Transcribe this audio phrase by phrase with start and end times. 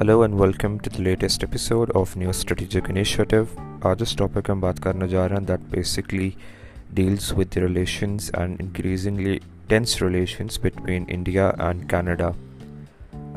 [0.00, 3.36] Hello and welcome to the latest episode of new strategic initiative
[3.90, 6.28] آج اس topic ہم بات کرنے جا رہے ہیں that basically
[6.94, 9.36] deals with relations and increasingly
[9.68, 12.30] tense relations between India and Canada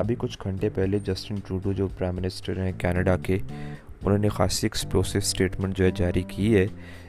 [0.02, 4.66] ابھی کچھ گھنٹے پہلے جسٹن ٹروڈو جو پرائم منسٹر ہیں کینیڈا کے انہوں نے خاصی
[4.66, 6.66] ایکسپلوسو اسٹیٹمنٹ جو ہے جاری کی ہے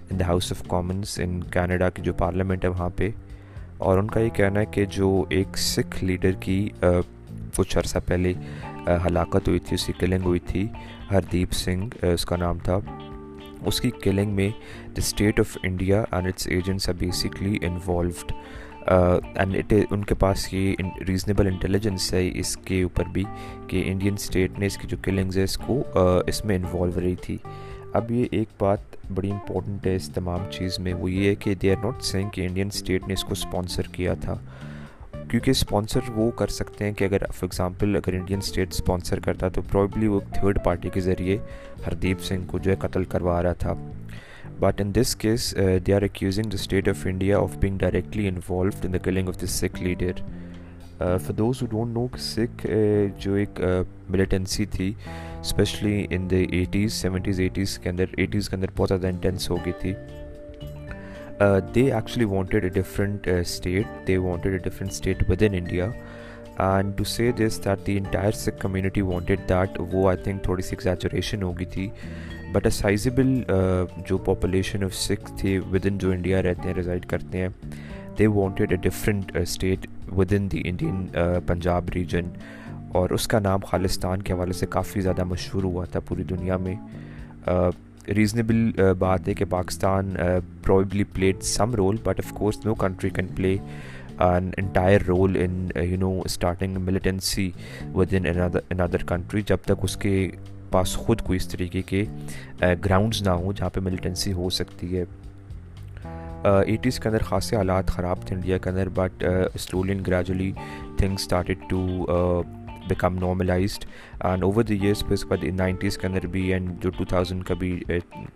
[0.09, 3.09] in the house of commons in Canada کی جو پارلیمنٹ ہے وہاں پہ
[3.85, 6.67] اور ان کا یہ کہنا ہے کہ جو ایک سکھ لیڈر کی
[7.55, 8.31] کچھ عرصہ پہلے
[9.05, 10.67] ہلاکت ہوئی تھی اس کی کلنگ ہوئی تھی
[11.11, 12.77] ہردیپ سنگھ اس کا نام تھا
[13.67, 14.49] اس کی کلنگ میں
[14.85, 18.31] the state of India and it's basically involved
[19.93, 20.73] ان کے پاس یہ
[21.07, 23.23] ریزنیبل انٹیلیجنس ہے اس کے اوپر بھی
[23.67, 25.81] کہ انڈین اسٹیٹ نے اس کی جو کلنگز ہے اس کو
[26.27, 27.37] اس میں انوالو رہی تھی
[27.99, 31.53] اب یہ ایک بات بڑی امپورٹنٹ ہے اس تمام چیز میں وہ یہ ہے کہ
[31.61, 34.37] دے آر ناٹ سینگ کہ انڈین اسٹیٹ نے اس کو اسپانسر کیا تھا
[35.29, 39.49] کیونکہ اسپانسر وہ کر سکتے ہیں کہ اگر فار ایگزامپل اگر انڈین اسٹیٹ اسپانسر کرتا
[39.55, 41.37] تو پرابلی وہ تھرڈ پارٹی کے ذریعے
[41.87, 43.73] ہردیپ سنگھ کو جو ہے قتل کروا رہا تھا
[44.59, 45.53] but in this case
[45.87, 49.41] they are accusing the state of India of being directly involved in the killing of
[49.41, 50.21] the Sikh leader
[50.97, 52.65] for those who don't know Sikh
[53.19, 53.59] جو ایک
[54.09, 54.91] ملیٹنسی uh, تھی
[55.41, 59.57] especially in the eighties seventies eighties کے اندر eighties کے اندر بہت زیادہ intense ہو
[59.65, 59.93] گئی تھی
[61.75, 65.89] they actually wanted a different state they wanted a different state with India
[66.57, 67.01] and
[67.87, 71.87] the entire Sikh community wanted that وہ آئی تھنک تھوڑی سی ایک سیچوریشن ہوگی تھی
[72.51, 73.33] بٹ اے سائزبل
[74.09, 77.47] جو پاپولیشن آف سکھ تھے ود ان جو انڈیا رہتے ہیں ریزائڈ کرتے ہیں
[78.19, 79.87] they wanted a different state
[80.37, 81.05] within the Indian
[81.47, 82.29] Punjab region
[82.97, 86.57] اور اس کا نام خالستان کے حوالے سے کافی زیادہ مشہور ہوا تھا پوری دنیا
[86.65, 86.75] میں
[87.51, 87.71] uh,
[88.15, 90.15] ریزنیبل بات ہے کہ Pakistan
[90.65, 93.55] probably played some role but of course no country can play
[94.25, 97.49] entire role in you know starting militancy
[98.19, 100.19] within other country جب تک اس کے
[100.71, 102.03] پاس خود کوئی اس طریقے کے
[102.85, 105.03] گراؤنڈز نہ ہوں جہاں پہ ملیٹنسی ہو سکتی ہے
[106.65, 109.23] ایٹیز کے اندر خاصے حالات خراب تھے انڈیا کے اندر but
[109.59, 110.51] slowly and gradually
[110.97, 111.85] thing started to
[112.89, 113.85] become normalized
[114.25, 117.05] and over the years پھر اس کے بعد نائنٹیز کے اندر بھی اینڈ جو ٹو
[117.09, 117.79] تھاؤزنڈ کا بھی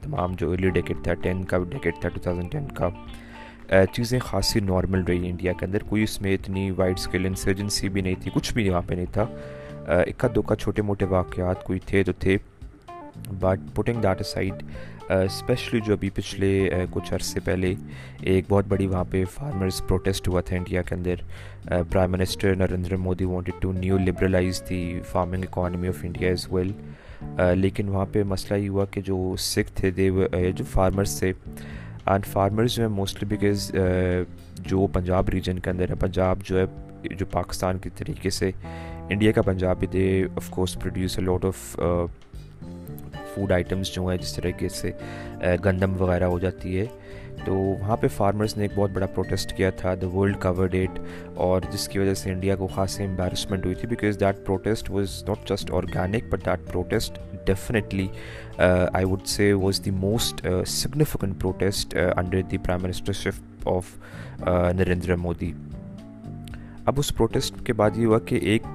[0.01, 2.89] تمام جو ارلی ڈیکٹ تھا ٹین کا بھی تھا ٹو تھاؤزنڈ ٹین کا
[3.93, 8.01] چیزیں خاصی نارمل رہی انڈیا کے اندر کوئی اس میں اتنی وائڈ اسکیل انسرجنسی بھی
[8.01, 9.25] نہیں تھی کچھ بھی یہاں پہ نہیں تھا
[10.07, 12.37] اکا دو کا چھوٹے موٹے واقعات کوئی تھے تو تھے
[13.39, 14.63] but putting that side
[15.11, 16.49] especially جو ابھی پچھلے
[16.91, 17.73] کچھ عرصے پہلے
[18.21, 22.95] ایک بہت بڑی وہاں پہ فارمرز پروٹیسٹ ہوا تھا انڈیا کے اندر prime minister Narendra
[23.05, 23.71] Modi wanted to
[24.05, 26.71] neoliberalize the farming economy of India as well
[27.61, 29.91] لیکن وہاں پہ مسئلہ یہ ہوا کہ جو سکھ تھے
[30.55, 31.31] جو فارمرس تھے
[32.05, 33.71] اینڈ فارمرز جو ہیں موسٹلی بیکاز
[34.69, 38.51] جو پنجاب ریجن کے اندر ہے پنجاب جو ہے جو پاکستان کے طریقے سے
[39.09, 41.79] انڈیا کا پنجاب بھی they of course produce a lot of
[43.37, 44.91] food items جو ہیں جس طریقے سے
[45.65, 46.85] گندم وغیرہ ہو جاتی ہے
[47.45, 50.99] تو وہاں پہ فارمرز نے ایک بہت بڑا پروٹیسٹ کیا تھا دا ورلڈ کور ڈیٹ
[51.47, 55.23] اور جس کی وجہ سے انڈیا کو خاصی امبیرسمنٹ ہوئی تھی because that protest was
[55.27, 58.07] not just organic but that protest definitely
[58.67, 60.45] I would say was the most
[60.81, 62.83] significant protest under the prime
[63.21, 63.41] ministership
[63.75, 63.93] of
[64.79, 65.51] Narendra Modi
[66.85, 68.65] اب اس پروٹیسٹ کے بعد یہ ہوا کہ ایک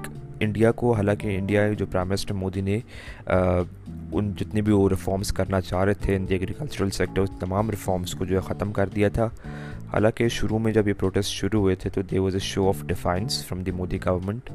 [0.45, 2.79] انڈیا کو حالانکہ انڈیا جو پرائم منسٹر مودی نے
[4.19, 8.15] ان جتنے بھی وہ ریفارمز کرنا چاہ رہے تھے ان ایگریکلچرل سیکٹر اس تمام ریفارمز
[8.19, 9.29] کو جو ہے ختم کر دیا تھا
[9.93, 12.83] حالانکہ شروع میں جب یہ پروٹیسٹ شروع ہوئے تھے تو they was a show of
[12.87, 14.51] defiance from the Modi government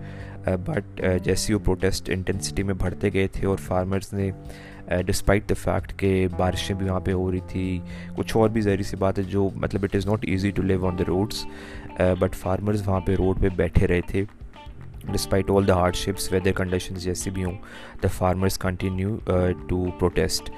[0.68, 4.30] but جیسی وہ پروٹیسٹ انٹینسٹی میں بڑھتے گئے تھے اور فارمرز نے
[5.08, 7.80] ڈسپائٹ دی فیکٹ کہ بارشیں بھی وہاں پہ ہو رہی تھی
[8.16, 10.88] کچھ اور بھی ظاہری سی بات ہے جو مطلب it is not easy to live
[10.88, 11.46] on the roads
[12.20, 14.24] but farmers وہاں پہ روڈ پہ بیٹھے رہے تھے
[15.14, 17.54] despite all the hardships weather conditions جیسے بھی ہوں
[18.04, 19.16] the farmers continue
[19.68, 20.50] to protest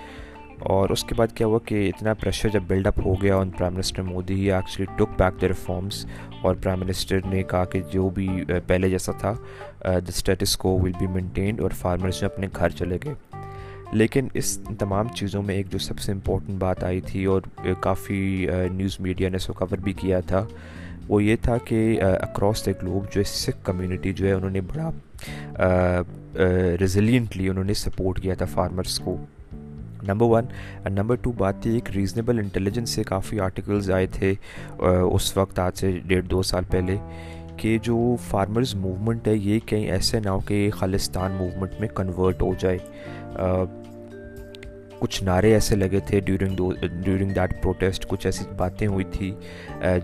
[0.75, 3.45] اور اس کے بعد کیا ہوا کہ اتنا پریشر جب بلڈ اپ ہو گیا اور
[3.57, 6.05] prime minister Modi he actually took back the reforms
[6.41, 9.33] اور پرائم منسٹر نے کہا کہ جو بھی uh, پہلے جیسا تھا
[9.83, 13.13] the status quo will be maintained اور فارمرس جو اپنے گھر چلے گئے
[13.93, 17.73] لیکن اس تمام چیزوں میں ایک جو سب سے امپورٹنٹ بات آئی تھی اور uh,
[17.81, 18.19] کافی
[18.71, 20.45] نیوز uh, میڈیا نے اس کو کور بھی کیا تھا
[21.09, 24.89] وہ یہ تھا کہ اکراس گلوب جو ہے سکھ کمیونٹی جو ہے انہوں نے بڑا
[26.79, 29.15] ریزیلینٹلی انہوں نے سپورٹ کیا تھا فارمرس کو
[30.07, 30.45] نمبر ون
[30.95, 34.33] نمبر ٹو بات تھی ایک ریزنیبل انٹیلیجنس سے کافی آرٹیکلز آئے تھے
[35.11, 36.97] اس وقت آج سے ڈیڑھ دو سال پہلے
[37.57, 42.41] کہ جو فارمرز موومنٹ ہے یہ کہیں ایسے نہ ہو کہ خالستان موومنٹ میں کنورٹ
[42.41, 42.77] ہو جائے
[44.99, 46.55] کچھ نعرے ایسے لگے تھے ڈیورنگ
[47.03, 49.33] ڈیورنگ دیٹ پروٹیسٹ کچھ ایسی باتیں ہوئی تھی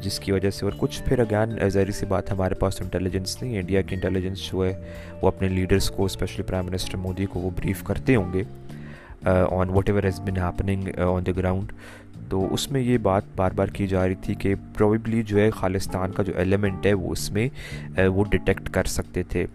[0.04, 3.42] جس کی وجہ سے اور کچھ پھر اگین ظاہر سی بات ہمارے پاس تو انٹیلیجنس
[3.42, 4.74] نہیں انڈیا کی انٹیلیجنس جو ہے
[5.22, 8.44] وہ اپنے لیڈرس کو اسپیشلی پرائم منسٹر مودی کو وہ بریف کرتے ہوں گے
[9.60, 11.72] on whatever is been happening on the ground
[12.30, 15.50] تو اس میں یہ بات بار بار کی جا رہی تھی کہ پروبیبلی جو ہے
[15.56, 17.48] خالصان کا جو ایلیمنٹ ہے وہ اس میں
[18.16, 19.46] وہ ڈیٹیکٹ کر سکتے تھے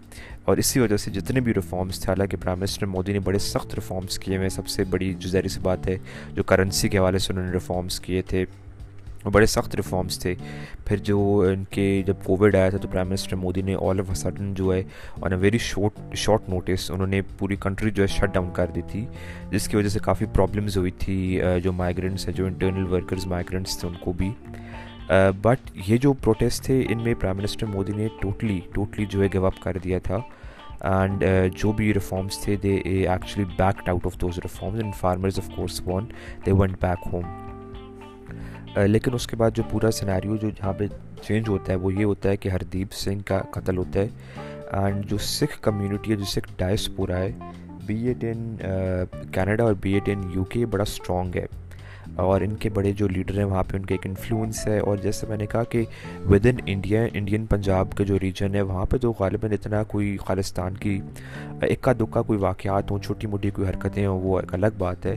[0.47, 3.73] اور اسی وجہ سے جتنے بھی ریفارمز تھے حالانکہ پرائم منسٹر مودی نے بڑے سخت
[3.75, 5.97] ریفارمز کیے ہوئے سب سے بڑی جو ظاہری سی بات ہے
[6.35, 8.43] جو کرنسی کے حوالے سے انہوں نے ریفارمز کیے تھے
[9.33, 10.33] بڑے سخت ریفارمز تھے
[10.85, 14.09] پھر جو ان کے جب کووڈ آیا تھا تو پرائم منسٹر مودی نے آل آف
[14.09, 14.81] اے سڈن جو ہے
[15.21, 18.71] on a very short short notice انہوں نے پوری کنٹری جو ہے شٹ ڈاؤن کر
[18.75, 19.05] دی تھی
[19.51, 23.77] جس کی وجہ سے کافی پرابلمز ہوئی تھی جو مائیگرنٹس ہیں جو انٹرنل ورکرز مائیگرنٹس
[23.79, 24.31] تھے ان کو بھی
[25.43, 29.27] بٹ یہ جو پروٹیسٹ تھے ان میں پرائم منسٹر مودی نے ٹوٹلی ٹوٹلی جو ہے
[29.33, 30.17] گو اپ کر دیا تھا
[30.93, 31.23] اینڈ
[31.61, 35.49] جو بھی ریفارمس تھے they a actually backed out of those reforms and farmers of
[35.55, 36.05] course won
[36.45, 37.25] they went back home
[38.87, 40.85] لیکن اس کے بعد جو پورا سیناریو جو جہاں پہ
[41.21, 44.47] چینج ہوتا ہے وہ یہ ہوتا ہے کہ ہردیپ سنگھ کا قتل ہوتا ہے
[44.83, 47.31] اینڈ جو سکھ کمیونٹی ہے جو سکھ ڈائس پورا ہے
[47.85, 48.55] بی ایڈ ان
[49.33, 51.45] کینیڈا اور be it in U K بڑا اسٹرانگ ہے
[52.21, 54.97] اور ان کے بڑے جو لیڈر ہیں وہاں پہ ان کے ایک انفلوئنس ہے اور
[55.03, 55.83] جیسے میں نے کہا کہ
[56.29, 60.77] ود انڈیا انڈین پنجاب کے جو ریجن ہے وہاں پہ تو غالباً اتنا کوئی خالستان
[60.81, 60.99] کی
[61.69, 65.15] اکا دکا کوئی واقعات ہوں چھوٹی موٹی کوئی حرکتیں ہوں وہ ایک الگ بات ہے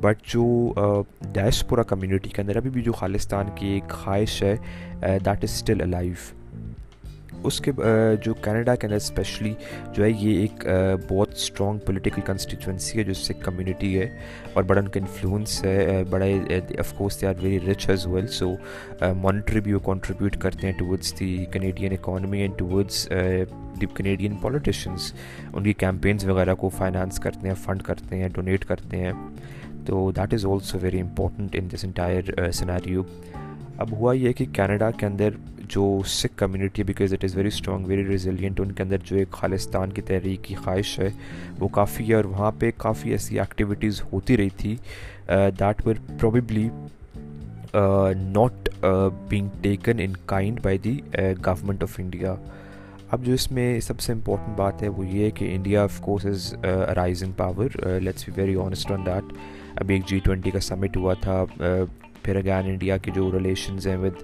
[0.00, 0.44] بٹ جو
[1.32, 4.56] ڈیش پورا کمیونٹی کے اندر ابھی بھی جو خالستان کی ایک خواہش ہے
[5.02, 6.32] دیٹ از اسٹل الائف
[7.46, 7.72] اس کے
[8.24, 9.52] جو کینیڈا کے اندر اسپیشلی
[9.94, 10.64] جو ہے یہ ایک
[11.08, 14.08] بہت اسٹرانگ پولیٹیکل کنسٹیچوئنسی ہے جو اس سے کمیونٹی ہے
[14.54, 16.26] اور بڑا ان کا انفلوئنس ہے بڑا
[16.80, 18.48] of course they are very rich as well so
[19.22, 22.62] monetary بھی وہ کانٹریبیوٹ کرتے ہیں towards the Canadian economy and
[23.80, 25.12] the Canadian politicians
[25.52, 29.12] ان کی کیمپینس وغیرہ کو فائنانس کرتے ہیں فنڈ کرتے ہیں ڈونیٹ کرتے ہیں
[29.86, 33.02] تو that is also very important in this entire scenario
[33.80, 35.36] اب ہوا یہ کہ کینیڈا کے اندر
[35.74, 35.82] جو
[36.14, 39.92] Sikh community because it is very strong very resilient ان کے اندر جو ایک خالصان
[39.92, 41.08] کی تحریک کی خواہش ہے
[41.60, 44.74] وہ کافی ہے اور وہاں پہ کافی ایسی ایکٹیویٹیز ہوتی رہی تھی
[45.60, 46.68] that were probably
[48.34, 48.68] not
[49.28, 50.96] being taken in kind by the
[51.46, 52.34] government of India
[53.14, 56.00] اب جو اس میں سب سے امپورٹنٹ بات ہے وہ یہ ہے کہ India of
[56.02, 56.52] course is
[56.96, 59.32] rising power let's be very honest on that
[59.80, 61.42] ابھی ایک جی ٹوینٹی کا سمٹ ہوا تھا
[62.30, 64.20] پھر اگین انڈیا کے جو ریلیشنز ہیں with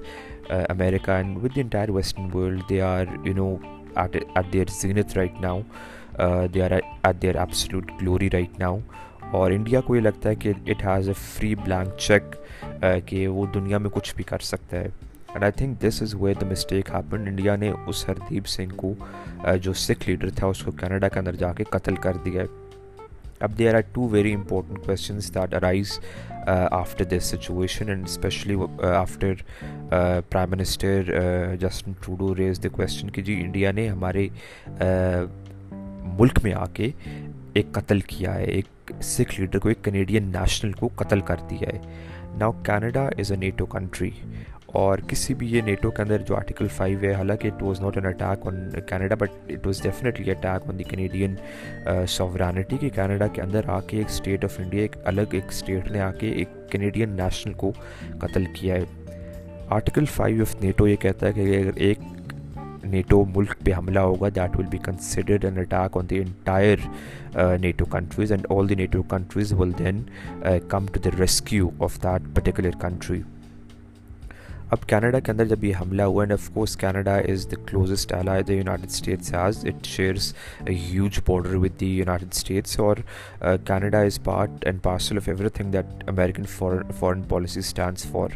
[0.71, 3.47] America and with the entire western world they are you know
[4.01, 4.17] at
[4.53, 5.61] their zenith right now
[6.55, 8.77] they are at their absolute glory right now
[9.39, 12.37] اور انڈیا کو یہ لگتا ہے کہ it has a free blank cheque
[13.07, 14.87] کہ وہ دنیا میں کچھ بھی کر سکتا ہے
[15.33, 18.93] and I think this is where the mistake happen India نے اس ہردیپ سنگھ کو
[19.39, 22.43] uh, جو سکھ لیڈر تھا اس کو کینیڈا کے اندر جا کے قتل کر دیا
[22.43, 22.65] ہے
[23.43, 25.99] اب there are two very important that arise
[26.49, 28.55] after this situation and especially
[28.97, 29.33] after
[30.31, 31.11] prime minister
[31.61, 34.27] Justin Trudeau raise the question کہ جی انڈیا نے ہمارے
[36.19, 36.91] ملک میں آ کے
[37.59, 41.69] ایک قتل کیا ہے ایک سکھ لیڈر کو ایک کنیڈین نیشنل کو قتل کر دیا
[41.75, 41.81] ہے
[42.41, 44.11] now Canada is a NATO country
[44.81, 47.97] اور کسی بھی یہ نیٹو کے اندر جو آرٹیکل فائیو ہے حالانکہ it was not
[47.97, 51.35] an attack on Canada but it was definitely attack on the Canadian
[52.17, 55.91] sovereignty کہ کینیڈا کے اندر آ کے ایک اسٹیٹ آف انڈیا ایک الگ ایک اسٹیٹ
[55.93, 57.73] نے آ کے ایک کینیڈین نیشنل کو
[58.21, 58.85] قتل کیا ہے
[59.77, 61.99] آرٹیکل فائیو آف نیٹو یہ کہتا ہے کہ اگر ایک
[62.91, 66.87] نیٹو ملک پہ حملہ ہوگا that will be considered an attack on the entire
[67.63, 70.03] NATO countries and all the NATO countries will then
[70.69, 73.21] come to the rescue of that particular country
[74.75, 78.13] اب کینیڈا کے اندر جب یہ حملہ ہوا and of course Canada is the closest
[78.13, 80.33] ally the United States as it shares
[80.69, 85.71] huge border with the United States اور uh, Canada is part and parcel of everything
[85.73, 86.45] that American
[86.99, 88.29] foreign policy stands for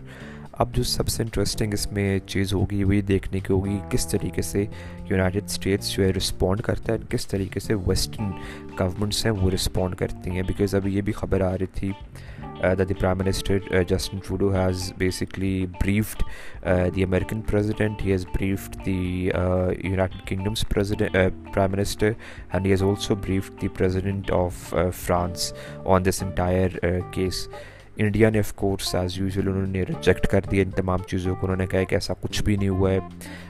[0.62, 4.06] اب جو سب سے interesting اس میں چیز ہوگی وہ یہ دیکھنے کی ہوگی کس
[4.06, 4.64] طریقے سے
[5.10, 8.30] یونائٹڈ اسٹیٹس جو ہے رسپونڈ کرتا ہے کس طریقے سے ویسٹرن
[8.80, 11.90] گورنمنٹس ہیں وہ رسپونڈ کرتی ہیں بیکاز اب یہ بھی خبر آ رہی تھی
[12.88, 16.22] the prime minister Justin Trudeau has basically briefed
[16.96, 22.10] the American president he has briefed the United Kingdoms prime minister
[22.50, 24.74] and he has also briefed the president of
[25.06, 25.52] France
[25.84, 26.78] on this entire
[27.14, 27.46] case
[28.02, 31.46] India نے of course as usual انہوں نے reject کر دیا ان تمام چیزوں کو
[31.46, 32.98] انہوں نے کہا کہ ایسا کچھ بھی نہیں ہوا ہے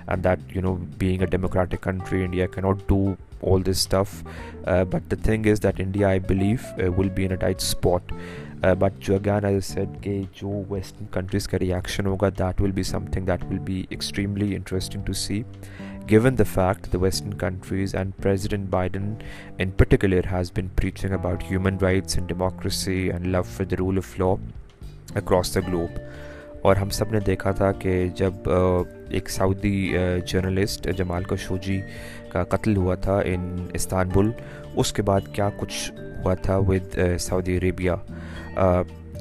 [0.06, 2.98] and that you know being a democratic country India کی not do
[3.52, 4.22] all this tough
[4.92, 8.12] but the thing is that India I believe will be in a tight spot
[8.78, 13.26] but جو اگین سیٹ کہ جو western countries کا reaction ہوگا that will be something
[13.26, 15.42] that will be extremely interesting to see
[16.38, 19.12] the fact the western countries and president Biden
[19.58, 24.18] in particular has been preaching about human rights and democracy and love the rule of
[24.20, 24.32] law
[25.18, 25.98] across the globe
[26.66, 28.82] اور ہم سب نے دیکھا تھا کہ جب uh,
[29.14, 29.92] ایک Saudi
[30.32, 31.80] journalist uh, uh, Jamal Khashoggi
[32.32, 34.30] کا قتل ہوا تھا ان استانبول
[34.80, 35.90] اس کے بعد کیا کچھ
[36.24, 37.92] ہوا تھا ود سعودی عربیہ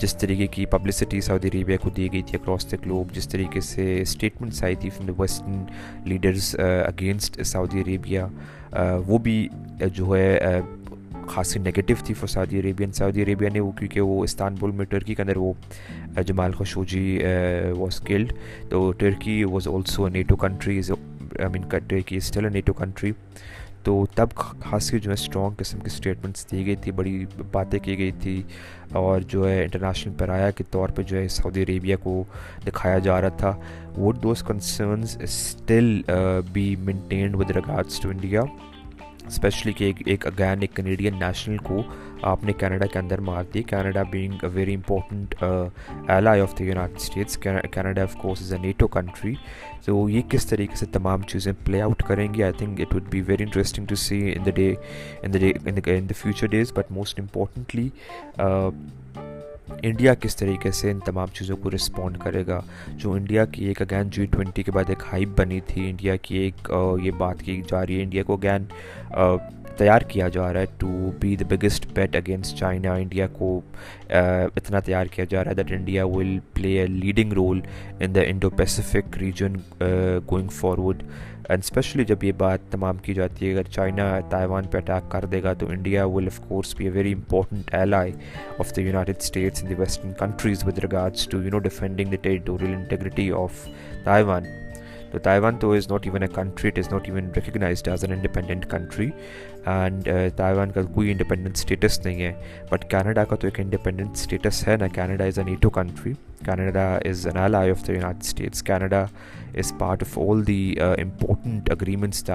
[0.01, 3.61] جس طریقے کی پبلسٹی سعودی عربیہ کو دی گئی تھی اکراس دا گلوب جس طریقے
[3.61, 5.63] سے اسٹیٹمنٹس آئی تھی from the western
[6.09, 6.55] leaders
[6.87, 8.21] against Saudi Arabia
[9.07, 9.47] وہ بھی
[9.95, 10.59] جو ہے
[11.29, 15.15] خاصی نگیٹیو تھی for Saudi Arabia Saudi Arabia نے وہ کیونکہ وہ استانبول میں ٹرکی
[15.15, 15.51] کے اندر وہ
[16.27, 17.17] جمال خشوجی
[17.77, 18.33] واز کلڈ
[18.69, 23.11] تو Turkey was also a NATO countries I mean Turkey still a NATO country
[23.83, 27.77] تو تب خاص کے جو ہے اسٹرانگ قسم کی اسٹیٹمنٹس دی گئی تھی بڑی باتیں
[27.83, 28.41] کی گئی تھی
[29.01, 32.23] اور جو ہے انٹرنیشنل پرایا کے طور پہ جو ہے سعودی عربیہ کو
[32.67, 33.53] دکھایا جا رہا تھا
[33.97, 35.99] وہ those concerns still
[36.53, 38.41] be maintained with regards to India
[39.31, 41.81] especially کہ ایک ایک اگین کینیڈین نیشنل کو
[42.29, 45.35] آپ نے کینیڈا کے اندر مار دی Canada being a very important
[46.11, 47.37] ally of the United States
[47.73, 49.33] Canada of course is a NATO country
[49.85, 53.09] تو یہ کس طریقے سے تمام چیزیں پلے آؤٹ کریں گی I think it would
[53.09, 57.89] be very interesting to see in the day in the future days but most importantly
[59.83, 62.59] India کس طریقے سے ان تمام چیزوں کو رسپونڈ کرے گا
[63.01, 66.37] جو انڈیا کی ایک اگین جی ٹوینٹی کے بعد ایک ہائپ بنی تھی انڈیا کی
[66.37, 66.71] ایک
[67.03, 68.65] یہ بات کی جا رہی ہے انڈیا کو اگین
[69.79, 70.87] تیار کیا جا رہا ہے to
[71.19, 73.51] be the biggest bet against China India کو
[74.55, 77.61] اتنا تیار کیا جا رہا ہے that India will play a leading role
[77.99, 79.55] in the Indo Pacific region
[80.31, 81.03] going forward
[81.49, 85.25] and especially جب یہ بات تمام کی جاتی ہے اگر چائنا تائیوان پہ اٹیک کر
[85.31, 88.11] دے گا تو India will of course be a very important ally
[88.59, 92.21] of the United States in the western countries with regards to you know defending the
[92.23, 93.67] territorial integrity of
[94.03, 94.43] Taiwan
[95.11, 98.65] تو Taiwan تو is not even a country it is not recognized as an independent
[98.71, 99.09] country
[99.65, 102.33] and Taiwan کا کوئی independent status نہیں ہے
[102.71, 106.13] but Canada کا تو ایک independent status ہے نہ Canada is a NATO country
[106.45, 107.89] Canada is an allied
[108.23, 109.03] states Canada
[109.57, 112.29] is part of all the important agreement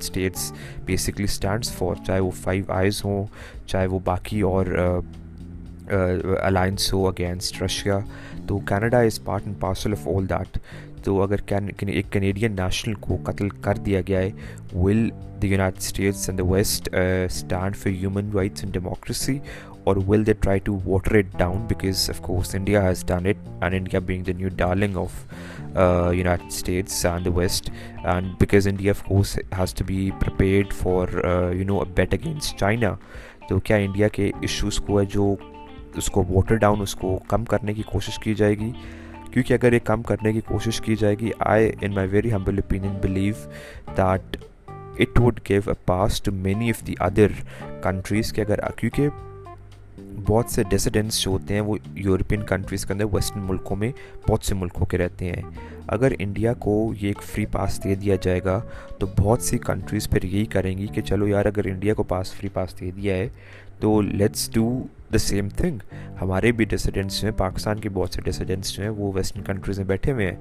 [0.00, 0.52] states
[0.86, 3.24] basically stands for چاہے وہ فائیو آئیز ہوں
[3.66, 4.76] چاہے وہ باقی اور
[6.42, 7.98] الائنس ہو اگینسٹ رشیا
[8.48, 10.58] تو Canada is part and parcel of all that
[11.04, 11.52] تو اگر
[11.86, 14.30] ایک کینیڈین نیشنل کو قتل کر دیا گیا ہے
[14.74, 15.08] will
[15.42, 19.38] United States and the west stand for human rights and democracy
[19.90, 23.48] اور will they try to water it down because of course India has done it
[23.62, 25.14] and India being the new darling of
[26.16, 27.70] United States and and the west
[28.40, 31.16] because India of course has to be prepared for
[31.54, 32.94] you know bet against China
[33.48, 35.34] تو کیا India کے issues کو ہے جو
[35.98, 38.70] اس کو water down اس کو کم کرنے کی کوشش کی جائے گی
[39.32, 42.58] کیونکہ اگر یہ کم کرنے کی کوشش کی جائے گی I in my very humble
[42.62, 43.34] opinion believe
[43.96, 44.36] that
[45.00, 47.32] it would give a pass to many of the other
[47.82, 49.08] countries کہ اگر کیونکہ
[50.28, 53.90] بہت سے ڈیسیڈنٹس جو ہوتے ہیں وہ یورپین کنٹریز کے اندر ویسٹرن ملکوں میں
[54.28, 55.42] بہت سے ملکوں کے رہتے ہیں
[55.96, 58.60] اگر انڈیا کو یہ ایک فری پاس دے دیا جائے گا
[58.98, 62.32] تو بہت سی کنٹریز پھر یہی کریں گی کہ چلو یار اگر انڈیا کو پاس
[62.34, 63.28] فری پاس دے دیا ہے
[63.80, 64.68] تو let's do
[65.12, 65.78] the same thing
[66.20, 69.78] ہمارے بھی ڈیسیڈنٹس جو ہیں پاکستان کے بہت سے ڈیسیڈنٹس جو ہیں وہ ویسٹرن کنٹریز
[69.78, 70.36] میں بیٹھے ہوئے ہیں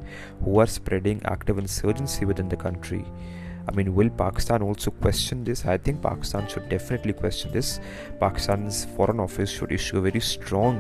[0.45, 3.01] who are spreading active insurgency within the country
[3.77, 5.45] will پاکستانسچن
[6.49, 7.79] shouldn't
[8.19, 10.79] Pakistan office should issue a very strong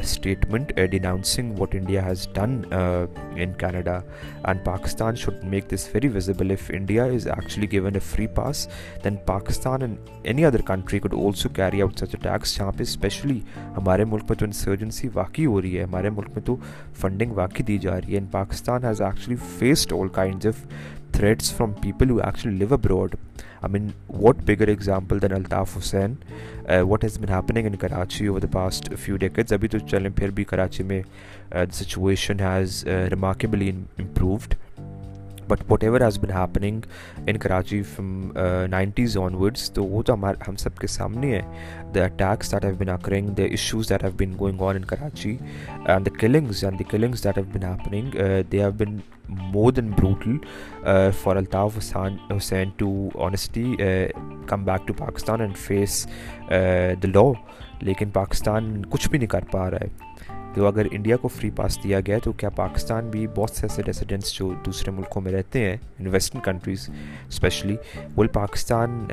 [0.00, 0.72] statement
[1.58, 3.98] what India has done in Canada
[4.44, 6.54] and Pakistan should make this very visible
[8.08, 8.66] free pass
[9.04, 11.84] then Pakistan and any other country کوئی
[12.76, 13.38] پہ especially
[13.76, 16.56] ہمارے ملک میں تو insurgency واقعی ہو رہی ہے ہمارے ملک میں تو
[17.00, 20.66] فنڈنگ واقعی دی جا رہی ہے and Pakistan has had of
[21.12, 23.14] threats from people who actually live threats from people live abroad
[23.62, 23.86] I mean
[24.22, 26.14] what bigger example than Altaf Hussain
[26.90, 30.30] what has been happening in Karachi over the past few decades ابھی تو چلیں پھر
[30.38, 31.00] بھی کراچی میں
[31.72, 33.70] situation has remarkably
[34.02, 34.54] improved.
[35.48, 36.80] But whatever has been happening
[37.28, 41.42] in Karachi from nineties onwards تو وہ تو ہمارے ہم سب کے سامنے ہے
[49.28, 50.36] مو دین بھوٹل
[51.22, 52.88] for Altaf Hussain Hussain to
[53.24, 53.64] honestly
[54.48, 56.06] come back to Pakistan and face
[57.02, 57.28] the law
[57.86, 61.76] لیکن پاکستان کچھ بھی نہیں کر پا رہا ہے تو اگر انڈیا کو فری پاس
[61.82, 65.60] دیا گیا تو کیا پاکستان بھی بہت سے ایسے ریسیڈنٹس جو دوسرے ملکوں میں رہتے
[65.64, 66.88] ہیں in western countries
[67.28, 67.76] especially
[68.16, 69.06] will Pakistan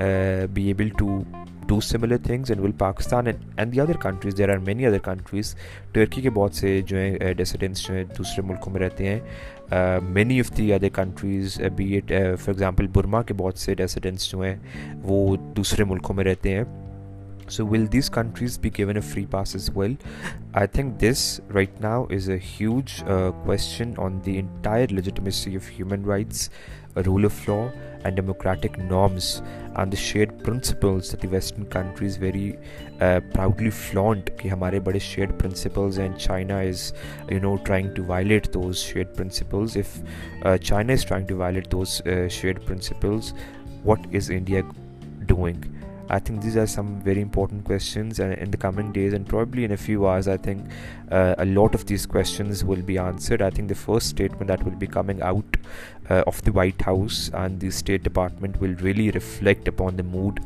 [0.54, 1.20] be able to
[1.68, 5.54] do similar things and will Pakistan and the other countries there are many other countries
[5.94, 10.40] Turkey کے بہت سے جو ہیں ڈیسیڈنٹس جو ہیں دوسرے ملکوں میں رہتے ہیں many
[10.40, 12.12] of the other countries be it
[12.44, 14.56] for example Burma کے بہت سے ڈیسیڈنٹس جو ہیں
[15.04, 16.64] وہ دوسرے ملکوں میں رہتے ہیں
[17.52, 19.94] سو ویل دیز کنٹریز بھی given a free pass well
[20.58, 21.20] I think this
[21.56, 22.94] right now is a huge
[24.64, 26.50] human rights
[27.06, 27.54] rule of law
[28.04, 29.26] and democratic norms
[29.76, 32.52] and the shared principles western countries very
[33.00, 36.92] proudly flaunt کہ ہمارے بڑے share principles and China is
[37.32, 39.22] you know trying those share
[40.90, 42.02] is trying those
[42.42, 43.34] shares
[43.86, 44.62] what is India
[45.28, 45.74] doing
[46.10, 49.28] I think these are some very important questions, and uh, in the coming days and
[49.28, 50.68] probably in a few hours, I think
[51.12, 53.42] uh, a lot of these questions will be answered.
[53.42, 55.58] I think the first statement that will be coming out
[56.10, 60.42] uh, of the White House and the State Department will really reflect upon the mood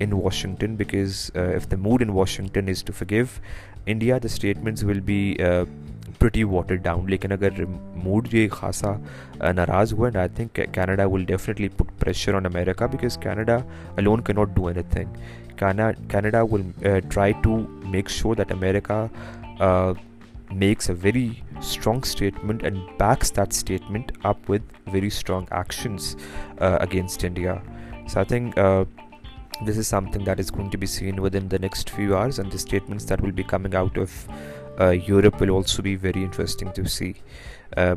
[0.00, 3.40] in Washington, because if the mood in Washington is to forgive
[3.84, 5.36] India, the statements will be
[6.18, 7.64] pretty water down لیکن اگر
[8.04, 8.92] موڈ یہ خاصا
[9.56, 13.56] ناراض ہوا and I think Canada will definitely put pressure on America because Canada
[13.98, 16.62] alone can not do anything Canada will
[17.12, 17.58] try to
[17.90, 19.04] make sure that America
[20.52, 26.14] makes a very strong statement and backs that statement up with very strong actions
[26.68, 27.54] against India
[28.12, 28.58] so I think
[29.68, 32.38] this is something that is going to be seen with in the next few hours
[32.40, 34.26] and the statements that will be coming out of
[34.80, 37.12] Europe will also be very interesting to see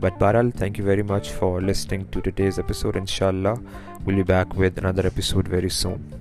[0.02, 4.04] but bar all thank you very much for listening to this episode ان شاء اللہ
[4.08, 6.20] ولیک with another episode very soon